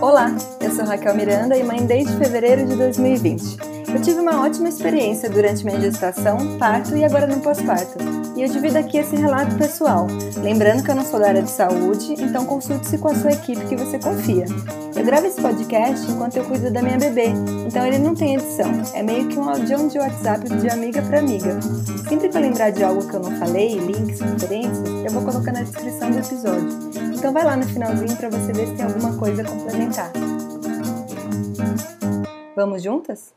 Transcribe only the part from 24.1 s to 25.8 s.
referências, eu vou colocar na